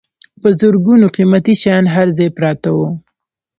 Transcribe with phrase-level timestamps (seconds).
[0.41, 2.89] په زرګونو قیمتي شیان هر ځای پراته وو.